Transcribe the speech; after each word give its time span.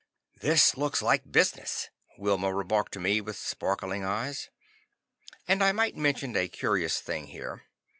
]"This 0.51 0.75
looks 0.77 1.03
like 1.03 1.31
business," 1.31 1.91
Wilma 2.17 2.51
remarked 2.51 2.91
to 2.93 2.99
me 2.99 3.21
with 3.21 3.37
sparkling 3.37 4.03
eyes. 4.03 4.49
(And 5.47 5.63
I 5.63 5.71
might 5.73 5.95
mention 5.95 6.35
a 6.35 6.47
curious 6.47 6.99
thing 6.99 7.27
here. 7.27 7.65